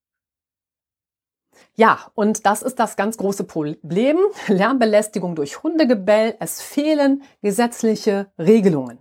[1.80, 4.18] Ja, und das ist das ganz große Problem.
[4.48, 6.36] Lärmbelästigung durch Hundegebell.
[6.42, 9.00] Es fehlen gesetzliche Regelungen.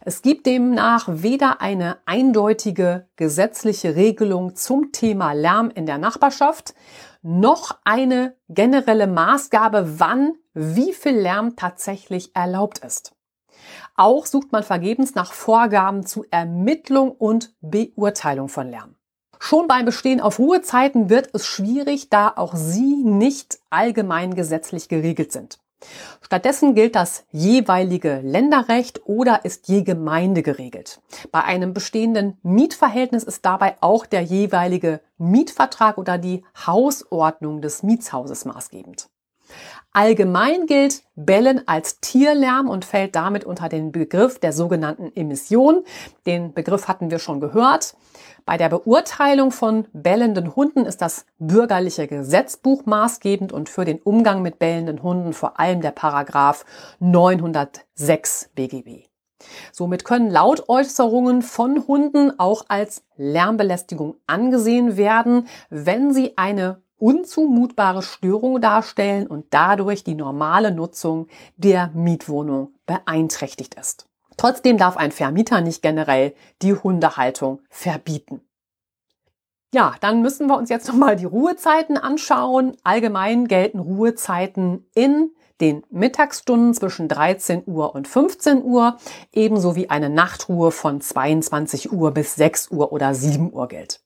[0.00, 6.76] Es gibt demnach weder eine eindeutige gesetzliche Regelung zum Thema Lärm in der Nachbarschaft,
[7.22, 13.16] noch eine generelle Maßgabe, wann wie viel Lärm tatsächlich erlaubt ist.
[13.96, 18.94] Auch sucht man vergebens nach Vorgaben zu Ermittlung und Beurteilung von Lärm.
[19.46, 25.32] Schon beim Bestehen auf Ruhezeiten wird es schwierig, da auch sie nicht allgemein gesetzlich geregelt
[25.32, 25.58] sind.
[26.22, 31.02] Stattdessen gilt das jeweilige Länderrecht oder ist je Gemeinde geregelt.
[31.30, 38.46] Bei einem bestehenden Mietverhältnis ist dabei auch der jeweilige Mietvertrag oder die Hausordnung des Mietshauses
[38.46, 39.10] maßgebend.
[39.96, 45.84] Allgemein gilt Bellen als Tierlärm und fällt damit unter den Begriff der sogenannten Emission.
[46.26, 47.94] Den Begriff hatten wir schon gehört.
[48.44, 54.42] Bei der Beurteilung von bellenden Hunden ist das bürgerliche Gesetzbuch maßgebend und für den Umgang
[54.42, 56.64] mit bellenden Hunden vor allem der Paragraph
[56.98, 59.04] 906 BGB.
[59.70, 68.60] Somit können Lautäußerungen von Hunden auch als Lärmbelästigung angesehen werden, wenn sie eine unzumutbare Störung
[68.60, 74.06] darstellen und dadurch die normale Nutzung der Mietwohnung beeinträchtigt ist.
[74.36, 78.40] Trotzdem darf ein Vermieter nicht generell die Hundehaltung verbieten.
[79.74, 82.76] Ja, dann müssen wir uns jetzt nochmal die Ruhezeiten anschauen.
[82.84, 88.98] Allgemein gelten Ruhezeiten in den Mittagsstunden zwischen 13 Uhr und 15 Uhr,
[89.32, 94.03] ebenso wie eine Nachtruhe von 22 Uhr bis 6 Uhr oder 7 Uhr gilt.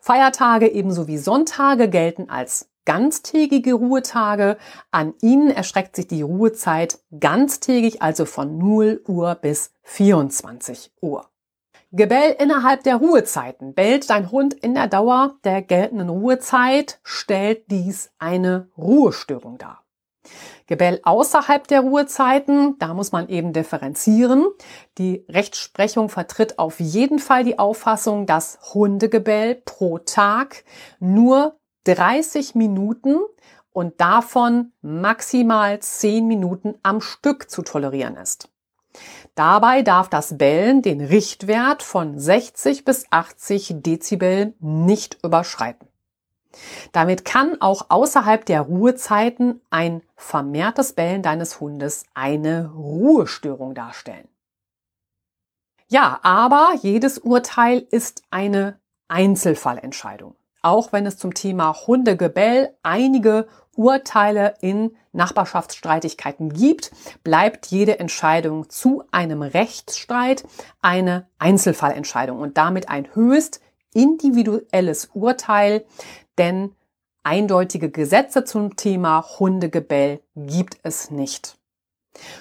[0.00, 4.56] Feiertage ebenso wie Sonntage gelten als ganztägige Ruhetage.
[4.90, 11.28] An ihnen erstreckt sich die Ruhezeit ganztägig, also von 0 Uhr bis 24 Uhr.
[11.92, 13.74] Gebell innerhalb der Ruhezeiten.
[13.74, 19.84] Bellt dein Hund in der Dauer der geltenden Ruhezeit, stellt dies eine Ruhestörung dar.
[20.66, 24.46] Gebell außerhalb der Ruhezeiten, da muss man eben differenzieren.
[24.98, 30.64] Die Rechtsprechung vertritt auf jeden Fall die Auffassung, dass Hundegebell pro Tag
[31.00, 33.16] nur 30 Minuten
[33.72, 38.50] und davon maximal 10 Minuten am Stück zu tolerieren ist.
[39.34, 45.88] Dabei darf das Bellen den Richtwert von 60 bis 80 Dezibel nicht überschreiten.
[46.92, 54.28] Damit kann auch außerhalb der Ruhezeiten ein vermehrtes Bellen deines Hundes eine Ruhestörung darstellen.
[55.88, 60.34] Ja, aber jedes Urteil ist eine Einzelfallentscheidung.
[60.60, 66.90] Auch wenn es zum Thema Hundegebell einige Urteile in Nachbarschaftsstreitigkeiten gibt,
[67.22, 70.44] bleibt jede Entscheidung zu einem Rechtsstreit
[70.82, 73.60] eine Einzelfallentscheidung und damit ein höchst
[73.94, 75.86] individuelles Urteil,
[76.38, 76.74] denn
[77.22, 81.58] eindeutige Gesetze zum Thema Hundegebell gibt es nicht.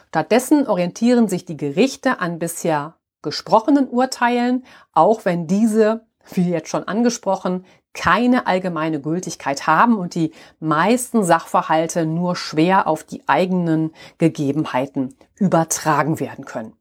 [0.09, 6.87] Stattdessen orientieren sich die Gerichte an bisher gesprochenen Urteilen, auch wenn diese, wie jetzt schon
[6.87, 15.15] angesprochen, keine allgemeine Gültigkeit haben und die meisten Sachverhalte nur schwer auf die eigenen Gegebenheiten
[15.35, 16.73] übertragen werden können.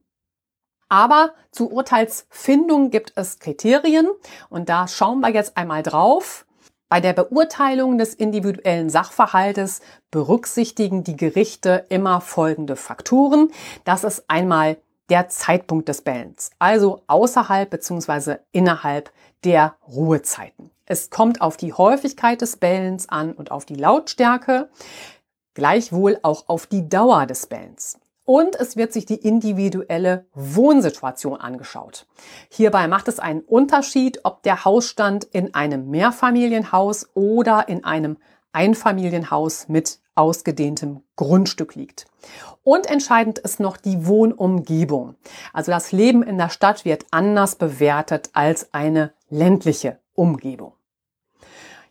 [0.89, 4.09] Aber zur Urteilsfindung gibt es Kriterien
[4.51, 6.46] und da schauen wir jetzt einmal drauf.
[6.89, 9.81] Bei der Beurteilung des individuellen Sachverhaltes
[10.13, 13.51] berücksichtigen die Gerichte immer folgende Faktoren.
[13.85, 14.77] Das ist einmal
[15.09, 18.37] der Zeitpunkt des Bellens, also außerhalb bzw.
[18.53, 19.13] innerhalb
[19.45, 20.71] der Ruhezeiten.
[20.85, 24.69] Es kommt auf die Häufigkeit des Bellens an und auf die Lautstärke,
[25.55, 32.07] gleichwohl auch auf die Dauer des Bellens und es wird sich die individuelle Wohnsituation angeschaut.
[32.51, 38.19] Hierbei macht es einen Unterschied, ob der Hausstand in einem Mehrfamilienhaus oder in einem
[38.53, 42.07] Einfamilienhaus mit ausgedehntem Grundstück liegt.
[42.65, 45.15] Und entscheidend ist noch die Wohnumgebung.
[45.53, 50.73] Also das Leben in der Stadt wird anders bewertet als eine ländliche Umgebung.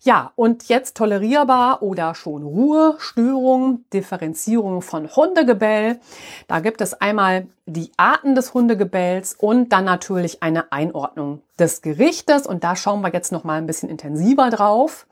[0.06, 6.00] Ja, und jetzt tolerierbar oder schon Ruhestörung, Differenzierung von Hundegebell.
[6.48, 12.46] Da gibt es einmal die Arten des Hundegebells und dann natürlich eine Einordnung des Gerichtes.
[12.46, 15.08] Und da schauen wir jetzt noch mal ein bisschen intensiver drauf.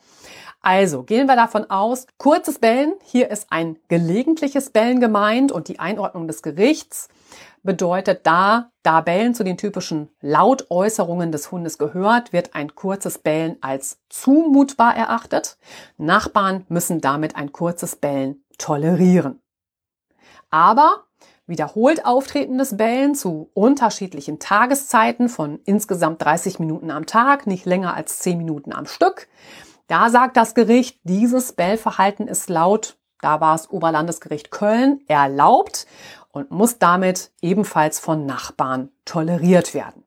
[0.62, 5.80] Also gehen wir davon aus, kurzes Bellen, hier ist ein gelegentliches Bellen gemeint und die
[5.80, 7.10] Einordnung des Gerichts
[7.64, 13.58] bedeutet da, da Bellen zu den typischen Lautäußerungen des Hundes gehört, wird ein kurzes Bellen
[13.62, 15.58] als zumutbar erachtet.
[15.98, 19.42] Nachbarn müssen damit ein kurzes Bellen tolerieren.
[20.50, 21.06] Aber
[21.48, 28.20] wiederholt auftretendes Bellen zu unterschiedlichen Tageszeiten von insgesamt 30 Minuten am Tag, nicht länger als
[28.20, 29.28] 10 Minuten am Stück.
[29.88, 35.86] Da sagt das Gericht, dieses Bellverhalten ist laut, da war es Oberlandesgericht Köln, erlaubt
[36.34, 40.04] und muss damit ebenfalls von Nachbarn toleriert werden.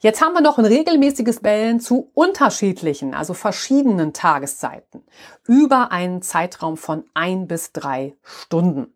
[0.00, 5.04] Jetzt haben wir noch ein regelmäßiges Bellen zu unterschiedlichen, also verschiedenen Tageszeiten
[5.46, 8.94] über einen Zeitraum von ein bis drei Stunden.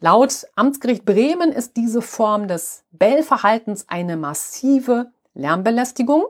[0.00, 6.24] Laut Amtsgericht Bremen ist diese Form des Bellverhaltens eine massive Lärmbelästigung.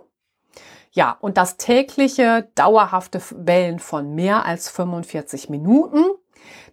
[0.92, 6.04] Ja, und das tägliche dauerhafte Bellen von mehr als 45 Minuten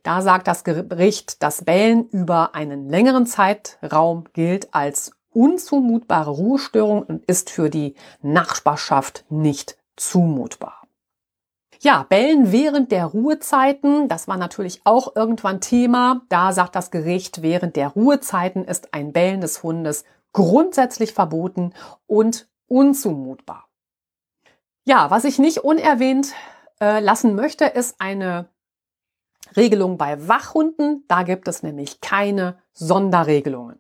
[0.03, 7.26] da sagt das Gericht, das Bellen über einen längeren Zeitraum gilt als unzumutbare Ruhestörung und
[7.26, 10.84] ist für die Nachbarschaft nicht zumutbar.
[11.82, 16.21] Ja, Bellen während der Ruhezeiten, das war natürlich auch irgendwann Thema.
[16.30, 21.74] Da sagt das Gericht, während der Ruhezeiten ist ein Bellen des Hundes grundsätzlich verboten
[22.07, 23.67] und unzumutbar.
[24.86, 26.34] Ja, was ich nicht unerwähnt
[26.80, 28.47] äh, lassen möchte, ist eine
[29.56, 33.80] Regelung bei Wachhunden, da gibt es nämlich keine Sonderregelungen.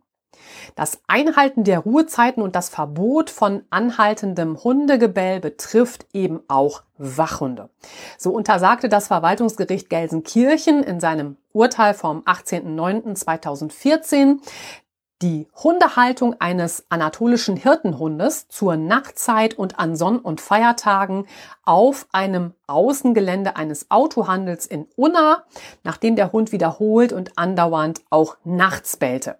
[0.75, 7.69] Das Einhalten der Ruhezeiten und das Verbot von anhaltendem Hundegebell betrifft eben auch Wachhunde.
[8.17, 14.39] So untersagte das Verwaltungsgericht Gelsenkirchen in seinem Urteil vom 18.09.2014
[15.23, 21.27] die Hundehaltung eines anatolischen Hirtenhundes zur Nachtzeit und an Sonn- und Feiertagen
[21.63, 25.45] auf einem Außengelände eines Autohandels in Unna,
[25.83, 29.37] nachdem der Hund wiederholt und andauernd auch nachts bellte.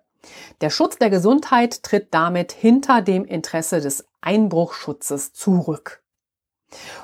[0.62, 6.02] Der Schutz der Gesundheit tritt damit hinter dem Interesse des Einbruchschutzes zurück.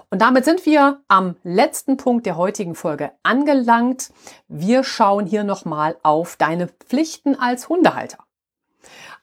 [0.10, 4.14] Und damit sind wir am letzten Punkt der heutigen Folge angelangt.
[4.48, 8.20] Wir schauen hier nochmal auf deine Pflichten als Hundehalter.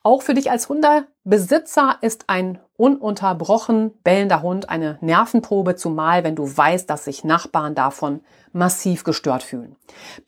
[0.06, 6.44] Auch für dich als Hundebesitzer ist ein ununterbrochen bellender Hund eine Nervenprobe, zumal wenn du
[6.44, 8.20] weißt, dass sich Nachbarn davon
[8.52, 9.74] massiv gestört fühlen.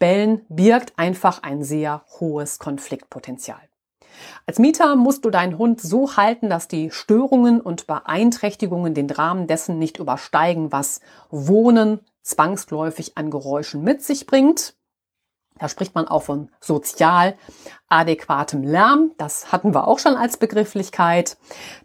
[0.01, 3.61] Bellen birgt einfach ein sehr hohes Konfliktpotenzial.
[4.47, 9.47] Als Mieter musst du deinen Hund so halten, dass die Störungen und Beeinträchtigungen den Rahmen
[9.47, 11.01] dessen nicht übersteigen, was
[11.31, 14.75] Wohnen zwangsläufig an Geräuschen mit sich bringt.
[15.59, 17.37] Da spricht man auch von sozial
[17.89, 19.13] adäquatem Lärm.
[19.19, 21.37] Das hatten wir auch schon als Begrifflichkeit.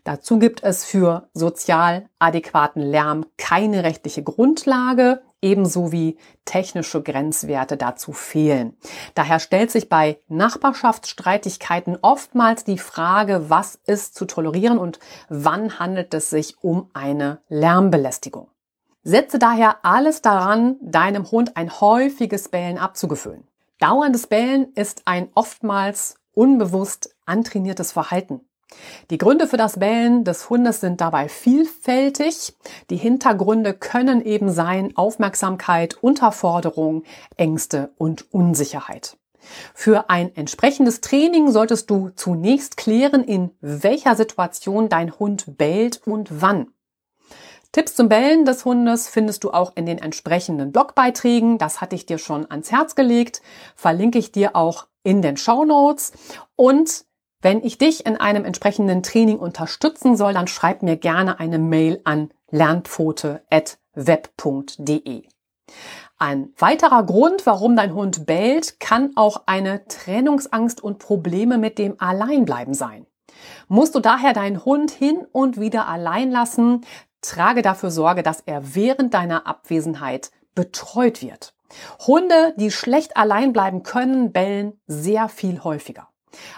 [0.04, 8.14] Dazu gibt es für sozial adäquaten Lärm keine rechtliche Grundlage, ebenso wie technische Grenzwerte dazu
[8.14, 8.76] fehlen.
[9.14, 15.00] Daher stellt sich bei Nachbarschaftsstreitigkeiten oftmals die Frage, was ist zu tolerieren und
[15.30, 18.48] wann handelt es sich um eine Lärmbelästigung.
[19.04, 23.46] Setze daher alles daran, deinem Hund ein häufiges Bellen abzugewöhnen.
[23.80, 28.42] Dauerndes Bellen ist ein oftmals unbewusst antrainiertes Verhalten.
[29.10, 32.56] Die Gründe für das Bellen des Hundes sind dabei vielfältig.
[32.90, 37.04] Die Hintergründe können eben sein Aufmerksamkeit, Unterforderung,
[37.38, 39.18] Ängste und Unsicherheit.
[39.74, 46.42] Für ein entsprechendes Training solltest du zunächst klären, in welcher Situation dein Hund bellt und
[46.42, 46.73] wann.
[47.74, 51.58] Tipps zum Bellen des Hundes findest du auch in den entsprechenden Blogbeiträgen.
[51.58, 53.42] Das hatte ich dir schon ans Herz gelegt.
[53.76, 56.12] Verlinke ich dir auch in den Show Notes.
[56.56, 57.06] Und
[57.42, 62.00] wenn ich dich in einem entsprechenden Training unterstützen soll, dann schreib mir gerne eine Mail
[62.04, 65.24] an lernpfote.web.de.
[66.20, 72.00] Ein weiterer Grund, warum dein Hund bellt, kann auch eine Trennungsangst und Probleme mit dem
[72.00, 73.08] Alleinbleiben sein.
[73.68, 76.86] Musst du daher deinen Hund hin und wieder allein lassen,
[77.24, 81.56] Trage dafür Sorge, dass er während deiner Abwesenheit betreut wird.
[82.06, 86.10] Hunde, die schlecht allein bleiben können, bellen sehr viel häufiger.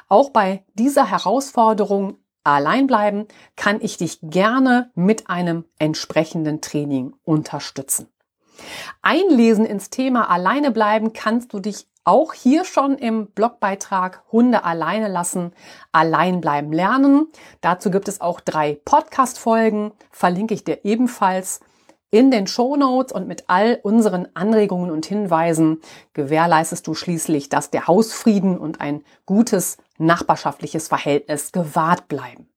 [0.09, 8.07] Auch bei dieser Herausforderung allein bleiben kann ich dich gerne mit einem entsprechenden Training unterstützen.
[9.01, 15.07] Einlesen ins Thema alleine bleiben kannst du dich auch hier schon im Blogbeitrag Hunde alleine
[15.07, 15.51] lassen,
[15.91, 17.27] allein bleiben lernen.
[17.61, 21.59] Dazu gibt es auch drei Podcast-Folgen, verlinke ich dir ebenfalls
[22.11, 25.81] in den Show Notes und mit all unseren Anregungen und Hinweisen
[26.13, 32.47] gewährleistest du schließlich, dass der Hausfrieden und ein gutes nachbarschaftliches Verhältnis gewahrt bleiben.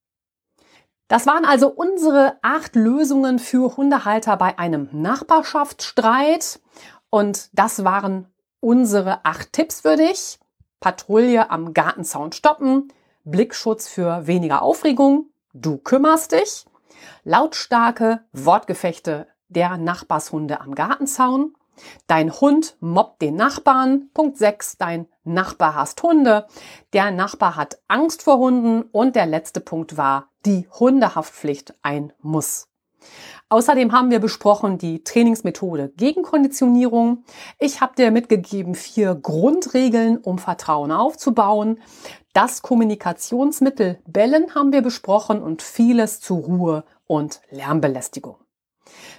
[1.08, 6.60] Das waren also unsere acht Lösungen für Hundehalter bei einem Nachbarschaftsstreit.
[7.08, 8.26] Und das waren
[8.60, 10.38] unsere acht Tipps für dich.
[10.80, 12.92] Patrouille am Gartenzaun stoppen,
[13.24, 16.66] Blickschutz für weniger Aufregung, du kümmerst dich,
[17.24, 21.56] lautstarke Wortgefechte der Nachbarshunde am Gartenzaun,
[22.06, 26.46] dein Hund mobbt den Nachbarn, Punkt 6, dein Nachbar hasst Hunde,
[26.92, 28.82] der Nachbar hat Angst vor Hunden.
[28.92, 31.74] Und der letzte Punkt war die Hundehaftpflicht.
[31.82, 32.68] Ein Muss.
[33.50, 37.24] Außerdem haben wir besprochen die Trainingsmethode Gegenkonditionierung.
[37.58, 41.80] Ich habe dir mitgegeben vier Grundregeln, um Vertrauen aufzubauen.
[42.34, 48.36] Das Kommunikationsmittel Bellen haben wir besprochen und vieles zu Ruhe und Lärmbelästigung.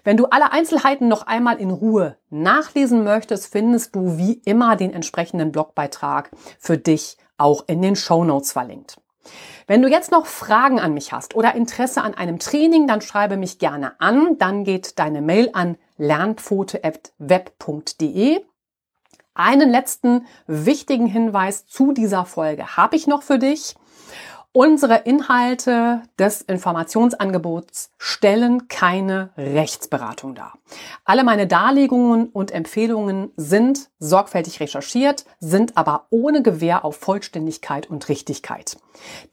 [0.04, 4.94] Wenn du alle Einzelheiten noch einmal in Ruhe nachlesen möchtest, findest du wie immer den
[4.94, 9.02] entsprechenden Blogbeitrag für dich auch in den Show Notes verlinkt.
[9.68, 13.36] Wenn du jetzt noch Fragen an mich hast oder Interesse an einem Training, dann schreibe
[13.38, 14.38] mich gerne an.
[14.38, 18.42] Dann geht deine Mail an lernpfote.web.de.
[19.36, 23.76] Einen letzten wichtigen Hinweis zu dieser Folge habe ich noch für dich.
[24.52, 30.54] Unsere Inhalte des Informationsangebots stellen keine Rechtsberatung dar.
[31.06, 38.10] Alle meine Darlegungen und Empfehlungen sind sorgfältig recherchiert, sind aber ohne Gewähr auf Vollständigkeit und
[38.10, 38.78] Richtigkeit.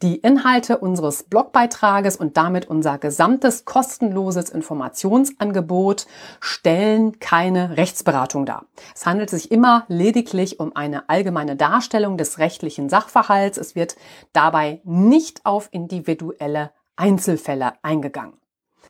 [0.01, 6.05] Die Inhalte unseres Blogbeitrages und damit unser gesamtes kostenloses Informationsangebot
[6.39, 8.65] stellen keine Rechtsberatung dar.
[8.95, 13.57] Es handelt sich immer lediglich um eine allgemeine Darstellung des rechtlichen Sachverhalts.
[13.57, 13.95] Es wird
[14.31, 18.39] dabei nicht auf individuelle Einzelfälle eingegangen.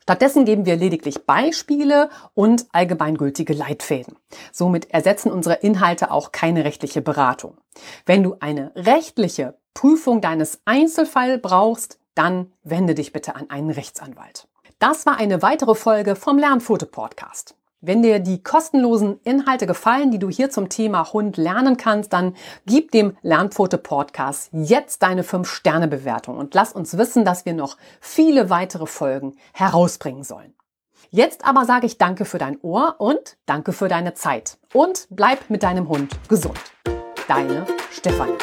[0.03, 4.15] Stattdessen geben wir lediglich Beispiele und allgemeingültige Leitfäden.
[4.53, 7.57] Somit ersetzen unsere Inhalte auch keine rechtliche Beratung.
[8.05, 14.47] Wenn du eine rechtliche Prüfung deines Einzelfalls brauchst, dann wende dich bitte an einen Rechtsanwalt.
[14.79, 17.55] Das war eine weitere Folge vom Lernfoto Podcast.
[17.79, 22.35] Wenn dir die kostenlosen Inhalte gefallen, die du hier zum Thema Hund lernen kannst, dann
[22.65, 28.49] gib dem Lernpfote Podcast jetzt deine 5-Sterne-Bewertung und lass uns wissen, dass wir noch viele
[28.49, 30.55] weitere Folgen herausbringen sollen.
[31.11, 35.51] Jetzt aber sage ich danke für dein Ohr und danke für deine Zeit und bleib
[35.51, 36.59] mit deinem Hund gesund.
[37.27, 38.37] Deine Stefanie.